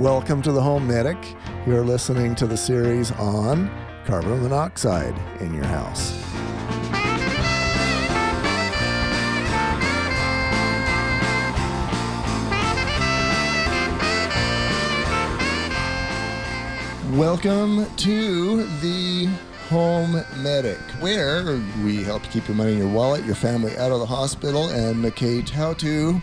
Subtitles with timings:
[0.00, 1.36] Welcome to the Home Medic.
[1.66, 3.70] You're listening to the series on
[4.06, 6.18] carbon monoxide in your house.
[17.14, 19.28] Welcome to the
[19.68, 24.00] Home Medic, where we help keep your money in your wallet, your family out of
[24.00, 26.18] the hospital, and McKay how to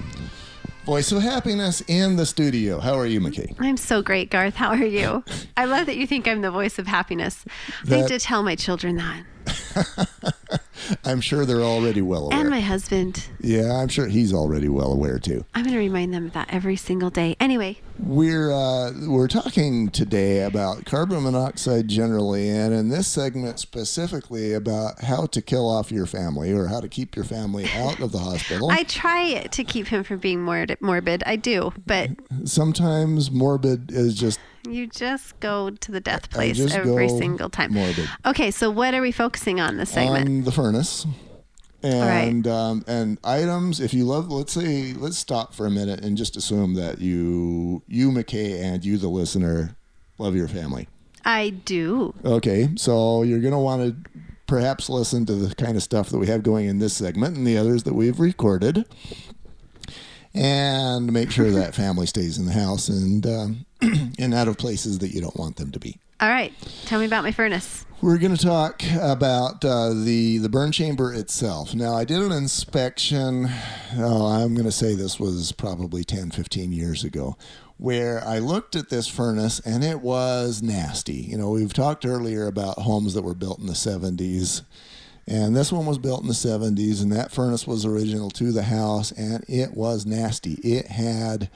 [0.87, 2.79] voice of happiness in the studio.
[2.79, 3.53] How are you, McKay?
[3.59, 4.55] I'm so great, Garth.
[4.55, 5.21] How are you?
[5.57, 7.43] I love that you think I'm the voice of happiness.
[7.83, 10.63] I That- need to tell my children that.
[11.03, 12.39] I'm sure they're already well aware.
[12.39, 13.27] And my husband.
[13.41, 15.43] yeah, I'm sure he's already well aware too.
[15.53, 17.35] I'm going to remind them of that every single day.
[17.37, 24.53] Anyway, We're uh, we're talking today about carbon monoxide generally, and in this segment specifically
[24.53, 28.11] about how to kill off your family or how to keep your family out of
[28.11, 28.69] the hospital.
[28.69, 30.79] I try to keep him from being morbid.
[30.79, 31.23] morbid.
[31.25, 32.11] I do, but
[32.45, 37.73] Sometimes morbid is just you just go to the death place every single time.
[37.73, 38.07] morbid.
[38.25, 40.27] Okay, so what are we focusing on this segment?
[40.27, 41.05] on the furnace.
[41.87, 43.79] And um, and items.
[43.79, 47.83] If you love, let's say, let's stop for a minute and just assume that you,
[47.87, 49.75] you McKay, and you, the listener,
[50.17, 50.87] love your family.
[51.23, 52.13] I do.
[52.25, 54.09] Okay, so you're going to want to
[54.47, 57.45] perhaps listen to the kind of stuff that we have going in this segment and
[57.45, 58.85] the others that we've recorded,
[60.33, 63.65] and make sure that family stays in the house and um,
[64.19, 65.99] and out of places that you don't want them to be.
[66.19, 66.51] All right,
[66.85, 67.85] tell me about my furnace.
[68.01, 71.75] We're going to talk about uh, the the burn chamber itself.
[71.75, 73.47] Now, I did an inspection.
[73.97, 77.37] Oh, I'm going to say this was probably 10, 15 years ago,
[77.77, 81.13] where I looked at this furnace and it was nasty.
[81.13, 84.63] You know, we've talked earlier about homes that were built in the 70s.
[85.27, 88.63] And this one was built in the 70s, and that furnace was original to the
[88.63, 90.53] house, and it was nasty.
[90.63, 91.49] It had,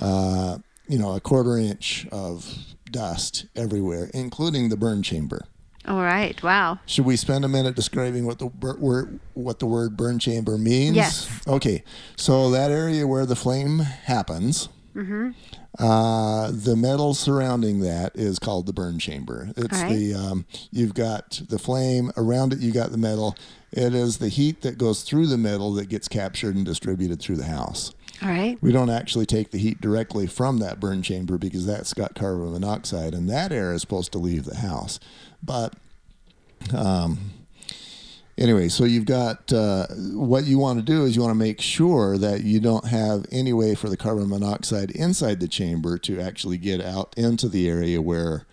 [0.00, 0.58] uh,
[0.88, 2.56] you know, a quarter inch of
[2.92, 5.44] dust everywhere, including the burn chamber.
[5.86, 6.78] All right, wow.
[6.84, 10.94] Should we spend a minute describing what the word what the word burn chamber means?
[10.96, 11.40] Yes.
[11.48, 11.82] Okay,
[12.16, 15.30] so that area where the flame happens, Mm-hmm.
[15.78, 19.50] uh, the metal surrounding that is called the burn chamber.
[19.56, 19.88] It's right.
[19.88, 22.58] the um, you've got the flame around it.
[22.58, 23.36] You got the metal.
[23.72, 27.36] It is the heat that goes through the metal that gets captured and distributed through
[27.36, 27.94] the house.
[28.22, 28.58] All right.
[28.60, 32.52] We don't actually take the heat directly from that burn chamber because that's got carbon
[32.52, 35.00] monoxide, and that air is supposed to leave the house.
[35.42, 35.74] But
[36.74, 37.32] um,
[38.36, 41.60] anyway, so you've got uh, what you want to do is you want to make
[41.60, 46.20] sure that you don't have any way for the carbon monoxide inside the chamber to
[46.20, 48.46] actually get out into the area where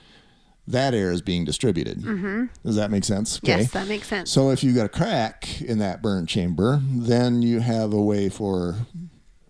[0.68, 2.00] that air is being distributed.
[2.00, 2.46] Mm-hmm.
[2.66, 3.40] Does that make sense?
[3.42, 4.30] Yes, that makes sense.
[4.32, 8.28] So if you've got a crack in that burn chamber, then you have a way
[8.28, 8.76] for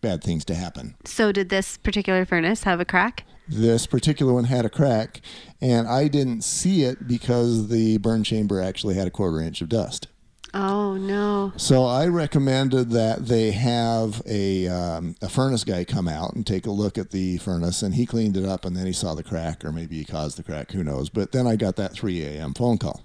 [0.02, 0.96] bad things to happen.
[1.06, 3.24] So, did this particular furnace have a crack?
[3.48, 5.22] This particular one had a crack,
[5.62, 9.70] and I didn't see it because the burn chamber actually had a quarter inch of
[9.70, 10.08] dust.
[10.54, 11.54] Oh no.
[11.56, 16.66] So I recommended that they have a um, a furnace guy come out and take
[16.66, 19.24] a look at the furnace, and he cleaned it up, and then he saw the
[19.24, 21.10] crack, or maybe he caused the crack, who knows?
[21.10, 22.54] But then I got that 3 a.m.
[22.54, 23.04] phone call.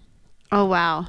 [0.51, 1.09] Oh wow.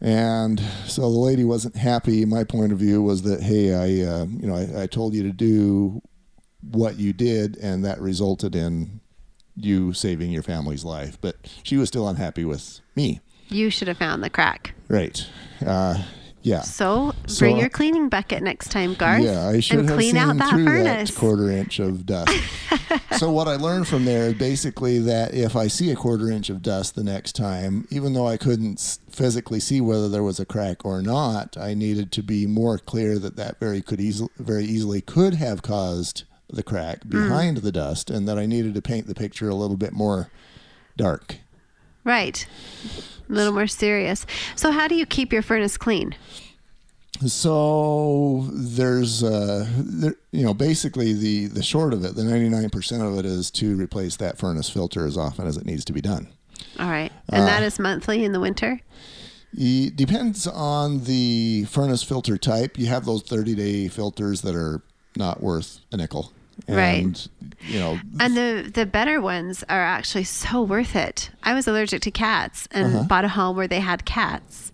[0.00, 2.24] And so the lady wasn't happy.
[2.24, 5.24] My point of view was that, hey, I, uh, you know, I, I told you
[5.24, 6.00] to do
[6.70, 9.00] what you did, and that resulted in
[9.56, 11.18] you saving your family's life.
[11.20, 13.20] But she was still unhappy with me.
[13.48, 14.74] You should have found the crack.
[14.88, 15.26] Right.
[15.64, 16.02] Uh,
[16.48, 16.62] yeah.
[16.62, 19.22] So, So, bring uh, your cleaning bucket next time, Garth.
[19.22, 21.10] Yeah, I should and have clean seen out that through furnace.
[21.10, 22.32] that quarter inch of dust.
[23.18, 26.48] so what I learned from there is basically that if I see a quarter inch
[26.50, 30.46] of dust the next time, even though I couldn't physically see whether there was a
[30.46, 34.64] crack or not, I needed to be more clear that that very could easily, very
[34.64, 37.10] easily could have caused the crack Hmm.
[37.10, 40.30] behind the dust, and that I needed to paint the picture a little bit more
[40.96, 41.36] dark.
[42.08, 42.46] Right.
[43.28, 44.24] A little more serious.
[44.56, 46.14] So, how do you keep your furnace clean?
[47.26, 53.18] So there's, uh, there, you know, basically the the short of it, the 99% of
[53.18, 56.28] it is to replace that furnace filter as often as it needs to be done.
[56.78, 57.12] All right.
[57.28, 58.80] And Uh, that is monthly in the winter?
[59.52, 62.78] It depends on the furnace filter type.
[62.78, 64.82] You have those 30 day filters that are
[65.16, 66.32] not worth a nickel.
[66.68, 67.28] Right.
[67.60, 71.30] And, you know, And the the better ones are actually so worth it.
[71.42, 73.04] I was allergic to cats and Uh-huh.
[73.08, 74.72] bought a home where they had cats.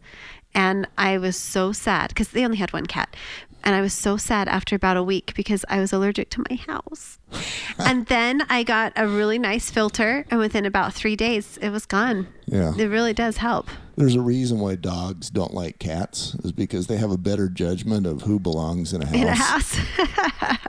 [0.55, 3.17] And I was so sad because they only had one cat.
[3.65, 6.57] And I was so sad after about a week because I was allergic to my
[6.57, 7.19] house.
[7.79, 11.87] and then I got a really nice filter, and within about three days, it was
[11.87, 12.27] gone.
[12.47, 12.75] Yeah.
[12.77, 13.69] It really does help.
[13.97, 18.07] There's a reason why dogs don't like cats is because they have a better judgment
[18.07, 19.79] of who belongs in a house, In a house.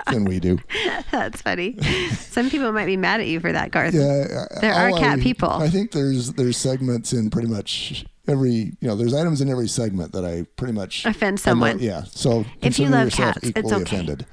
[0.12, 0.60] than we do.
[1.12, 1.78] That's funny.
[2.12, 3.94] Some people might be mad at you for that, Garth.
[3.94, 5.50] Yeah, There are cat I- people.
[5.50, 9.68] I think there's there's segments in pretty much every you know there's items in every
[9.68, 11.80] segment that I pretty much Offend someone.
[11.80, 13.82] yeah, so If you love cats, it's okay.
[13.84, 14.26] offended.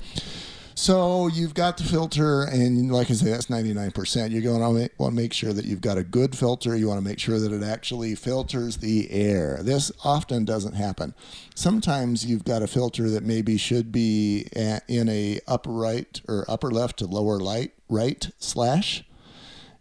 [0.74, 4.30] So you've got the filter, and like I say, that's 99%.
[4.30, 6.76] You're going to want to make sure that you've got a good filter.
[6.76, 9.58] You want to make sure that it actually filters the air.
[9.62, 11.14] This often doesn't happen.
[11.54, 14.46] Sometimes you've got a filter that maybe should be
[14.88, 19.04] in a upper right or upper left to lower light right slash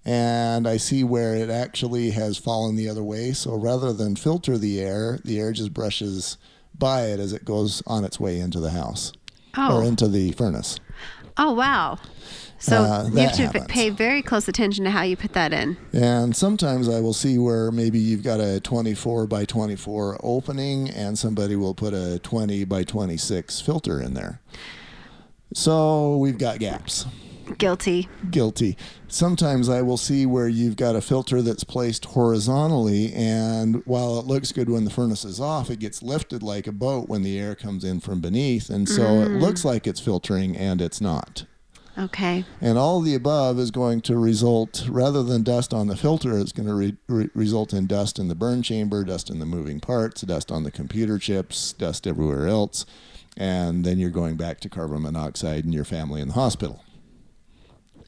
[0.03, 3.33] and I see where it actually has fallen the other way.
[3.33, 6.37] So rather than filter the air, the air just brushes
[6.77, 9.13] by it as it goes on its way into the house
[9.57, 9.77] Oh.
[9.79, 10.79] or into the furnace.
[11.37, 11.97] Oh, wow.
[12.59, 13.65] So Uh, you have to happens.
[13.69, 15.77] pay very close attention to how you put that in.
[15.93, 21.17] And sometimes I will see where maybe you've got a 24 by 24 opening and
[21.17, 24.41] somebody will put a 20 by 26 filter in there.
[25.53, 27.05] So we've got gaps.
[27.57, 28.07] Guilty.
[28.29, 28.77] guilty.
[29.07, 34.25] Sometimes I will see where you've got a filter that's placed horizontally, and while it
[34.25, 37.37] looks good when the furnace is off, it gets lifted like a boat when the
[37.37, 39.41] air comes in from beneath, and so it mm.
[39.41, 41.45] looks like it's filtering, and it's not.
[41.97, 42.45] Okay.
[42.61, 46.53] And all the above is going to result, rather than dust on the filter, it's
[46.53, 49.79] going to re- re- result in dust in the burn chamber, dust in the moving
[49.79, 52.85] parts, dust on the computer chips, dust everywhere else,
[53.35, 56.81] and then you're going back to carbon monoxide and your family in the hospital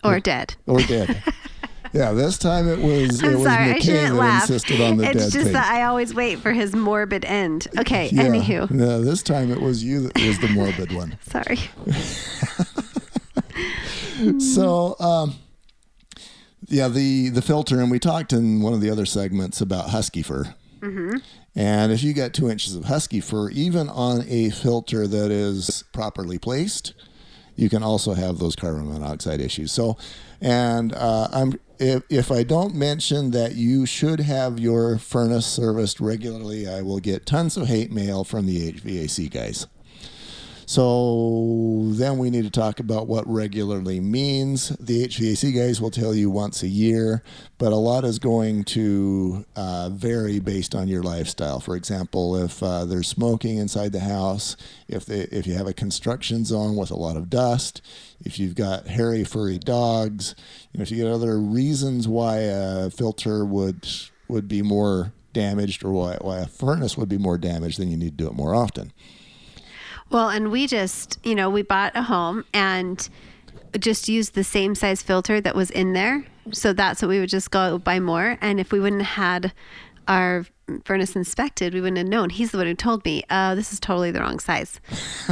[0.03, 0.55] Or dead.
[0.67, 1.23] or dead.
[1.93, 4.49] yeah, this time it was it I'm was sorry, I shouldn't that laugh.
[4.49, 7.67] insisted on the it's dead just that I always wait for his morbid end.
[7.79, 8.23] Okay, yeah.
[8.23, 8.69] anywho.
[8.71, 11.17] No, this time it was you that was the morbid one.
[11.21, 11.59] Sorry.
[14.39, 15.35] So, um,
[16.67, 20.21] yeah, the the filter, and we talked in one of the other segments about husky
[20.21, 20.55] fur.
[20.79, 21.17] Mm-hmm.
[21.55, 25.83] And if you got two inches of husky fur, even on a filter that is
[25.93, 26.93] properly placed,
[27.55, 29.71] you can also have those carbon monoxide issues.
[29.71, 29.97] So,
[30.41, 35.99] and uh, I'm if if I don't mention that you should have your furnace serviced
[35.99, 39.67] regularly, I will get tons of hate mail from the HVAC guys.
[40.65, 44.69] So then we need to talk about what regularly means.
[44.77, 47.23] The HVAC guys will tell you once a year,
[47.57, 51.59] but a lot is going to uh, vary based on your lifestyle.
[51.59, 54.55] For example, if uh, there's smoking inside the house,
[54.87, 57.81] if they, if you have a construction zone with a lot of dust,
[58.21, 60.35] if you've got hairy, furry dogs,
[60.71, 63.87] you know, if you get other reasons why a filter would
[64.29, 67.97] would be more damaged or why, why a furnace would be more damaged, then you
[67.97, 68.93] need to do it more often.
[70.13, 73.09] Well, and we just, you know, we bought a home and
[73.79, 76.23] just used the same size filter that was in there.
[76.51, 78.37] So that's what we would just go buy more.
[78.39, 79.53] And if we wouldn't have had
[80.07, 80.45] our
[80.85, 82.29] furnace inspected, we wouldn't have known.
[82.29, 84.79] He's the one who told me, uh, this is totally the wrong size.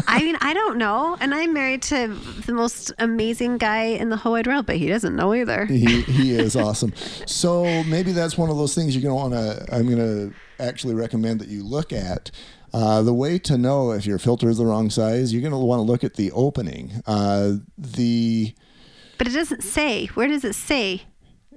[0.07, 1.16] I mean, I don't know.
[1.19, 2.07] And I'm married to
[2.48, 5.66] the most amazing guy in the whole wide world, but he doesn't know either.
[5.66, 6.94] he, he is awesome.
[7.27, 9.75] So maybe that's one of those things you're going to want to.
[9.75, 12.31] I'm going to actually recommend that you look at.
[12.74, 15.58] Uh, the way to know if your filter is the wrong size, you're going to
[15.58, 17.02] want to look at the opening.
[17.06, 18.54] Uh, the
[19.18, 20.06] But it doesn't say.
[20.08, 21.04] Where does it say?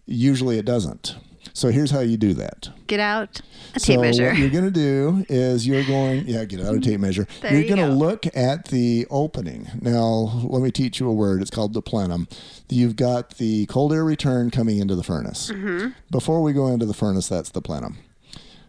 [0.07, 1.17] usually it doesn't.
[1.55, 2.69] So here's how you do that.
[2.89, 3.41] Get out
[3.75, 4.29] a So tape measure.
[4.31, 7.27] what you're going to do is you're going, yeah, get out a tape measure.
[7.43, 9.69] There you're you going to look at the opening.
[9.81, 11.41] Now, let me teach you a word.
[11.43, 12.29] It's called the plenum.
[12.69, 15.51] You've got the cold air return coming into the furnace.
[15.51, 15.89] Mm-hmm.
[16.11, 17.99] Before we go into the furnace, that's the plenum.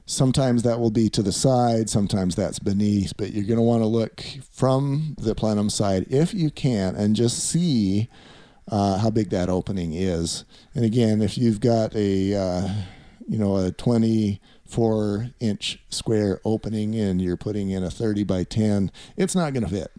[0.06, 3.82] Sometimes that will be to the side, sometimes that's beneath, but you're going to want
[3.82, 8.08] to look from the plenum side if you can and just see
[8.70, 10.46] uh, how big that opening is.
[10.74, 12.70] And again, if you've got a uh,
[13.28, 18.92] you know a 24 inch square opening and you're putting in a 30 by 10,
[19.18, 19.92] it's not going to fit.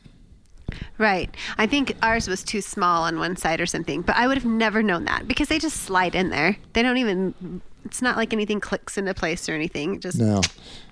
[0.98, 1.34] Right.
[1.58, 4.44] I think ours was too small on one side or something, but I would have
[4.46, 6.56] never known that because they just slide in there.
[6.72, 9.94] They don't even, it's not like anything clicks into place or anything.
[9.96, 10.42] It just No.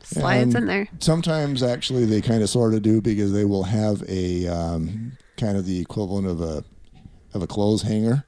[0.02, 0.88] slides And in there.
[1.00, 5.56] Sometimes actually they kind of sort of do because they will have a um, kind
[5.56, 6.64] of the equivalent of a
[7.34, 8.24] of a clothes hanger,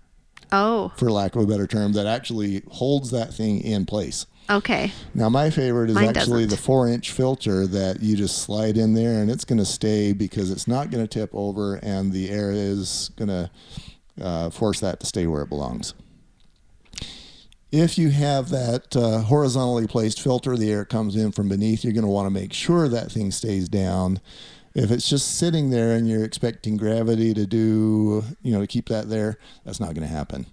[0.52, 4.26] Oh, for lack of a better term, that actually holds that thing in place.
[4.50, 4.92] okay.
[5.14, 6.48] Now, my favorite is Mine actually doesn't.
[6.50, 10.12] the four inch filter that you just slide in there and it's going to stay
[10.12, 13.50] because it's not going to tip over and the air is going to
[14.20, 15.94] uh, force that to stay where it belongs.
[17.78, 21.92] If you have that uh, horizontally placed filter, the air comes in from beneath, you're
[21.92, 24.18] going to want to make sure that thing stays down.
[24.74, 28.88] If it's just sitting there and you're expecting gravity to do, you know, to keep
[28.88, 30.46] that there, that's not going to happen.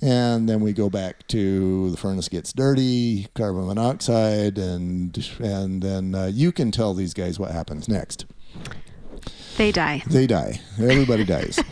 [0.00, 6.14] And then we go back to the furnace gets dirty, carbon monoxide, and and then
[6.14, 8.24] uh, you can tell these guys what happens next.
[9.58, 10.02] They die.
[10.06, 10.62] They die.
[10.78, 11.60] Everybody dies.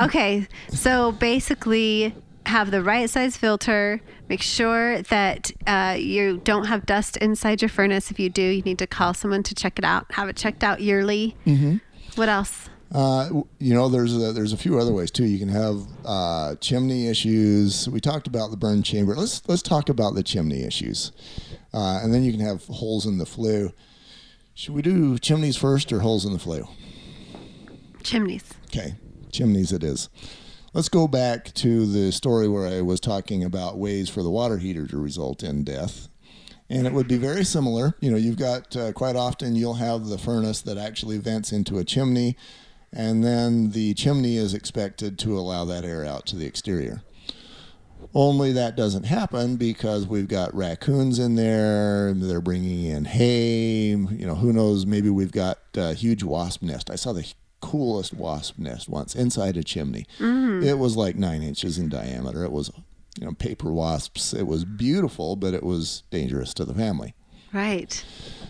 [0.00, 2.14] Okay, so basically,
[2.48, 4.00] have the right size filter.
[4.28, 8.10] Make sure that uh, you don't have dust inside your furnace.
[8.10, 10.06] If you do, you need to call someone to check it out.
[10.12, 11.36] Have it checked out yearly.
[11.46, 11.76] Mm-hmm.
[12.16, 12.68] What else?
[12.90, 15.24] Uh, you know, there's a, there's a few other ways too.
[15.24, 17.88] You can have uh, chimney issues.
[17.88, 19.14] We talked about the burn chamber.
[19.14, 21.12] Let's let's talk about the chimney issues,
[21.74, 23.72] uh, and then you can have holes in the flue.
[24.54, 26.66] Should we do chimneys first or holes in the flue?
[28.02, 28.54] Chimneys.
[28.66, 28.94] Okay,
[29.30, 30.08] chimneys it is.
[30.74, 34.58] Let's go back to the story where I was talking about ways for the water
[34.58, 36.08] heater to result in death.
[36.68, 37.94] And it would be very similar.
[38.00, 41.78] You know, you've got uh, quite often you'll have the furnace that actually vents into
[41.78, 42.36] a chimney,
[42.92, 47.02] and then the chimney is expected to allow that air out to the exterior.
[48.14, 52.12] Only that doesn't happen because we've got raccoons in there.
[52.12, 53.88] They're bringing in hay.
[53.88, 54.84] You know, who knows?
[54.84, 56.90] Maybe we've got a huge wasp nest.
[56.90, 57.26] I saw the
[57.60, 60.06] coolest wasp nest once inside a chimney.
[60.62, 62.44] It was like nine inches in diameter.
[62.44, 62.70] It was,
[63.18, 64.32] you know, paper wasps.
[64.32, 67.14] It was beautiful, but it was dangerous to the family.
[67.52, 68.04] Right.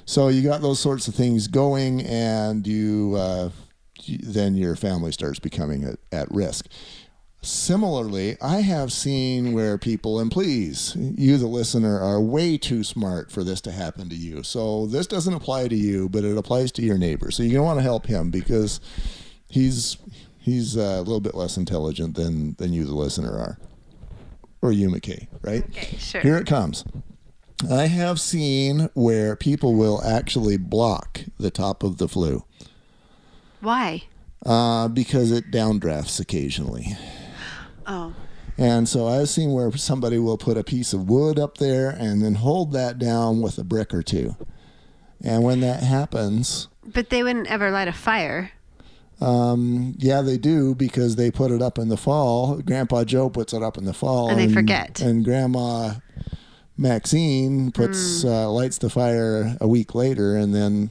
[0.05, 3.50] So you got those sorts of things going, and you, uh,
[4.03, 6.67] you then your family starts becoming at, at risk.
[7.40, 13.30] Similarly, I have seen where people, and please, you, the listener, are way too smart
[13.30, 14.42] for this to happen to you.
[14.42, 17.30] So this doesn't apply to you, but it applies to your neighbor.
[17.30, 18.80] So you're gonna want to help him because
[19.49, 19.97] he's
[20.37, 23.59] he's uh, a little bit less intelligent than than you, the listener, are,
[24.61, 25.64] or you, McKay, right?
[25.68, 26.21] Okay, sure.
[26.21, 26.85] Here it comes.
[27.71, 32.45] I have seen where people will actually block the top of the flue
[33.61, 34.04] Why?
[34.47, 36.97] uh, because it downdrafts occasionally.
[38.59, 42.21] And so I've seen where somebody will put a piece of wood up there and
[42.23, 44.35] then hold that down with a brick or two.
[45.23, 48.50] And when that happens, But they wouldn't ever light a fire.
[49.21, 52.57] um, yeah, they do because they put it up in the fall.
[52.59, 55.00] Grandpa Joe puts it up in the fall, And they forget.
[55.00, 55.95] And Grandma
[56.77, 58.29] Maxine puts Hmm.
[58.29, 60.91] uh, lights the fire a week later, and then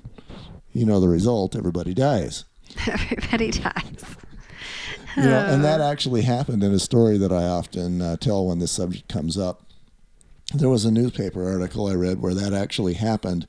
[0.74, 2.44] you know the result: everybody dies.
[2.88, 4.17] Everybody dies.
[5.18, 8.60] You know, and that actually happened in a story that I often uh, tell when
[8.60, 9.64] this subject comes up.
[10.54, 13.48] There was a newspaper article I read where that actually happened.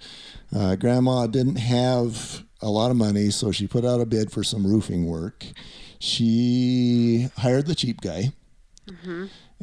[0.55, 4.43] Uh, Grandma didn't have a lot of money, so she put out a bid for
[4.43, 5.45] some roofing work.
[6.01, 8.33] She hired the cheap guy,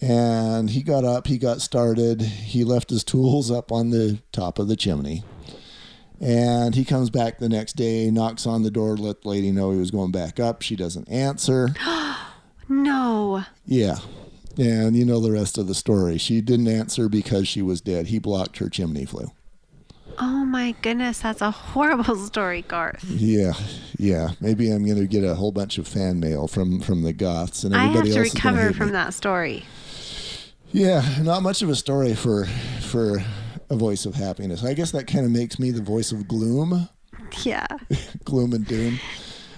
[0.02, 4.60] and he got up, he got started, he left his tools up on the top
[4.60, 5.24] of the chimney.
[6.22, 9.72] And he comes back the next day, knocks on the door, let the lady know
[9.72, 10.62] he was going back up.
[10.62, 11.70] She doesn't answer.
[12.68, 13.44] No.
[13.66, 13.98] Yeah.
[14.58, 16.18] And you know the rest of the story.
[16.18, 18.08] She didn't answer because she was dead.
[18.08, 19.32] He blocked her chimney flue.
[20.18, 23.04] Oh my goodness, that's a horrible story, Garth.
[23.04, 23.54] Yeah,
[24.00, 24.30] yeah.
[24.40, 27.64] Maybe I'm going to get a whole bunch of fan mail from from the goths
[27.64, 28.28] and everybody else.
[28.28, 28.92] is gonna recover from me.
[28.94, 29.66] that story.
[30.72, 32.46] Yeah, not much of a story for
[32.82, 33.20] for
[33.70, 34.64] a voice of happiness.
[34.64, 36.90] I guess that kind of makes me the voice of gloom,
[37.44, 37.66] Yeah.
[38.26, 39.00] gloom and doom.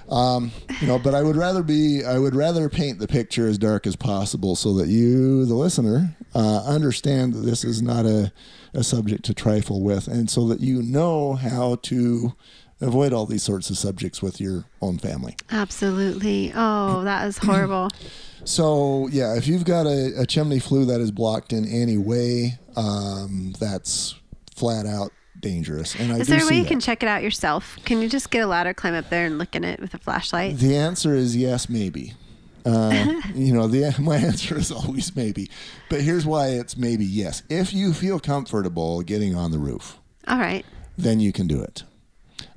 [0.10, 3.58] Um, you know, but I would rather be I would rather paint the picture as
[3.58, 8.32] dark as possible so that you, the listener, uh, understand that this is not a,
[8.74, 12.34] a subject to trifle with, and so that you know how to
[12.80, 15.36] avoid all these sorts of subjects with your own family.
[15.52, 16.54] Absolutely.
[16.56, 17.90] Oh, that is horrible.
[18.44, 22.58] So yeah, if you've got a, a chimney flue that is blocked in any way,
[22.78, 24.16] um, that's
[24.56, 25.96] flat out dangerous.
[25.96, 26.70] And I Is there a way you that.
[26.70, 27.78] can check it out yourself?
[27.86, 29.98] Can you just get a ladder, climb up there, and look in it with a
[29.98, 30.58] flashlight?
[30.58, 32.14] The answer is yes, maybe.
[32.66, 35.50] Uh, you know, the my answer is always maybe,
[35.90, 37.44] but here's why it's maybe yes.
[37.50, 40.66] If you feel comfortable getting on the roof, All right.
[40.98, 41.84] then you can do it.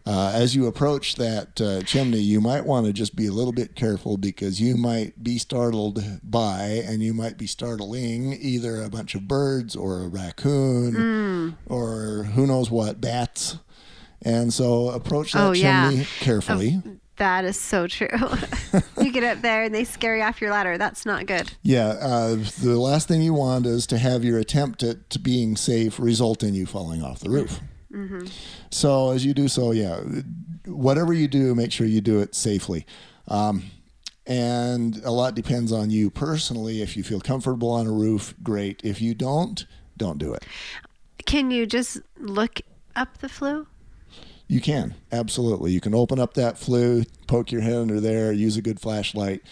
[0.07, 3.53] Uh, as you approach that uh, chimney, you might want to just be a little
[3.53, 8.89] bit careful because you might be startled by, and you might be startling either a
[8.89, 13.59] bunch of birds or a raccoon or who knows what, bats.
[14.23, 15.91] And so approach that Oh, yeah.
[15.91, 16.83] chimney carefully.
[17.17, 18.09] That is so true.
[19.03, 20.79] you get up there and they scare you off your ladder.
[20.79, 21.53] That's not good.
[21.63, 26.01] Yeah, uh, the last thing you want is to have your attempt at being safe
[26.01, 27.61] result in you falling off the roof.
[28.71, 30.01] So as you do so, yeah,
[30.67, 32.87] whatever you do, make sure you do it safely.
[33.29, 33.65] Um,
[34.27, 36.83] and a lot depends on you personally.
[36.83, 38.81] If you feel comfortable on a roof, great.
[38.85, 39.67] If you don't,
[39.97, 40.45] don't do it.
[41.27, 42.61] Can you just look
[42.95, 43.67] up the flue?
[44.47, 45.73] You can absolutely.
[45.73, 49.43] You can open up that flue, poke your head under there, use a good flashlight.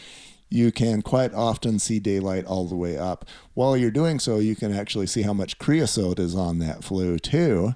[0.50, 3.25] you can quite often see daylight all the way up.
[3.54, 7.18] While you're doing so, you can actually see how much creosote is on that flue
[7.18, 7.75] too.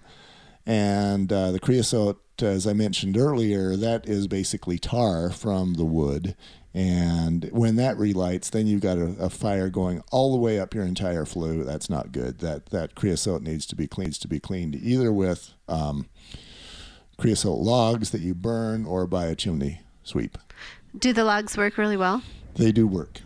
[0.66, 6.34] And uh, the creosote, as I mentioned earlier, that is basically tar from the wood.
[6.74, 10.74] And when that relights, then you've got a, a, fire going all the way up
[10.74, 11.64] your entire flue.
[11.64, 12.38] That's not good.
[12.38, 16.08] That that creosote needs to be cleaned to be cleaned either with um,
[17.18, 20.38] creosote logs that you burn or by a chimney sweep.
[20.98, 22.22] Do the logs work really well?
[22.54, 23.20] They do work.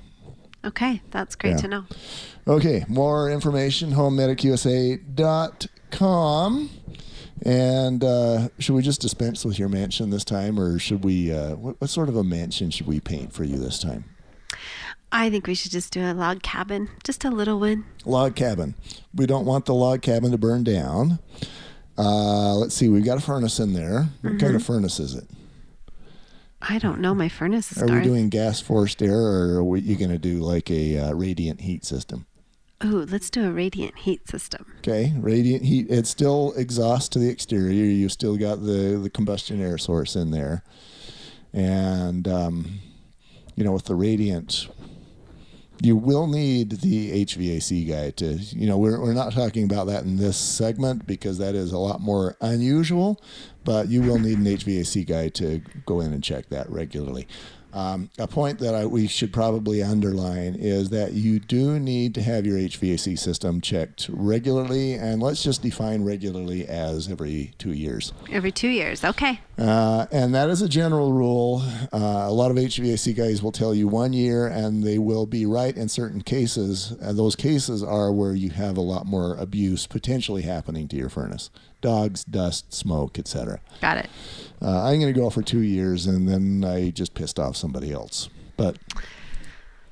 [0.64, 1.58] Okay, that's great yeah.
[1.58, 1.84] to know.
[2.48, 6.70] Okay, more information homemedicusa.com.
[7.42, 11.32] And uh, should we just dispense with your mansion this time, or should we?
[11.32, 14.04] Uh, what, what sort of a mansion should we paint for you this time?
[15.12, 17.84] I think we should just do a log cabin, just a little one.
[18.04, 18.74] Log cabin.
[19.14, 21.20] We don't want the log cabin to burn down.
[21.96, 24.08] Uh, let's see, we've got a furnace in there.
[24.20, 24.38] What mm-hmm.
[24.38, 25.24] kind of furnace is it?
[26.60, 27.14] I don't know.
[27.14, 27.82] My furnace is.
[27.82, 28.02] Are dark.
[28.02, 31.60] we doing gas forced air, or are you going to do like a uh, radiant
[31.60, 32.26] heat system?
[32.84, 34.66] Ooh, let's do a radiant heat system.
[34.78, 35.86] Okay, radiant heat.
[35.88, 37.84] It's still exhaust to the exterior.
[37.84, 40.62] You still got the the combustion air source in there,
[41.54, 42.80] and um,
[43.54, 44.68] you know with the radiant,
[45.80, 48.34] you will need the HVAC guy to.
[48.34, 51.78] You know, we're we're not talking about that in this segment because that is a
[51.78, 53.22] lot more unusual,
[53.66, 57.26] but you will need an HVAC guy to go in and check that regularly.
[57.76, 62.22] Um, a point that I, we should probably underline is that you do need to
[62.22, 68.14] have your HVAC system checked regularly, and let's just define regularly as every two years.
[68.32, 69.40] Every two years, okay.
[69.58, 71.60] Uh, and that is a general rule.
[71.92, 75.44] Uh, a lot of HVAC guys will tell you one year, and they will be
[75.44, 76.92] right in certain cases.
[76.92, 81.10] And those cases are where you have a lot more abuse potentially happening to your
[81.10, 81.50] furnace
[81.86, 83.60] dogs, dust, smoke, etc.
[83.80, 84.10] Got it.
[84.60, 87.92] Uh, I'm going to go for two years, and then I just pissed off somebody
[87.92, 88.28] else.
[88.56, 88.76] But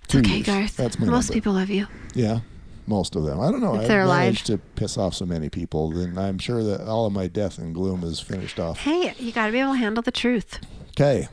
[0.03, 0.47] it's okay, years.
[0.47, 0.77] Garth.
[0.77, 1.35] That's my most number.
[1.35, 1.87] people love you.
[2.13, 2.41] Yeah,
[2.89, 3.39] most of them.
[3.39, 3.77] I don't know.
[3.77, 7.13] If I've managed to piss off so many people, then I'm sure that all of
[7.13, 8.79] my death and gloom is finished off.
[8.79, 10.59] Hey, you got to be able to handle the truth.
[10.91, 11.29] Okay.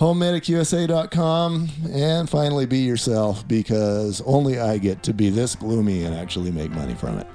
[0.00, 6.50] HomemedicuSA.com and finally be yourself because only I get to be this gloomy and actually
[6.50, 7.26] make money from it.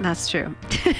[0.00, 0.54] That's true.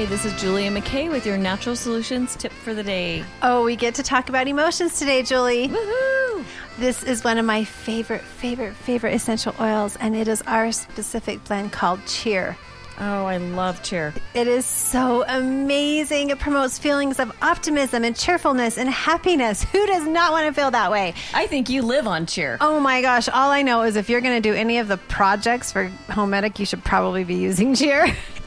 [0.00, 3.22] Hi, this is Julia McKay with your Natural Solutions tip for the day.
[3.42, 5.68] Oh, we get to talk about emotions today, Julie.
[5.68, 6.42] Woohoo!
[6.78, 11.44] This is one of my favorite, favorite, favorite essential oils, and it is our specific
[11.44, 12.56] blend called Cheer.
[12.98, 14.14] Oh, I love cheer.
[14.32, 16.30] It is so amazing.
[16.30, 19.64] It promotes feelings of optimism and cheerfulness and happiness.
[19.72, 21.12] Who does not want to feel that way?
[21.34, 22.56] I think you live on cheer.
[22.62, 23.28] Oh my gosh.
[23.28, 26.30] All I know is if you're going to do any of the projects for Home
[26.30, 28.16] Medic, you should probably be using cheer.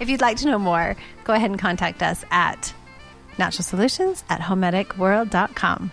[0.00, 2.74] if you'd like to know more, go ahead and contact us at
[3.38, 5.92] Natural Solutions at HomemedicWorld.com.